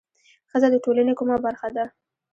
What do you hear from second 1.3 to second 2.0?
برخه ده؟